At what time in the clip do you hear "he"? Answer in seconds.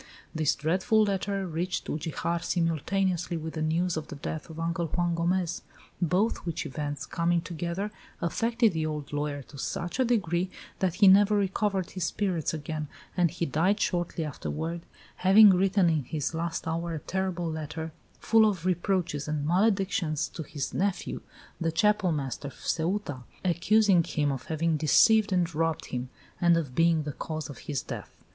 10.95-11.07, 13.29-13.45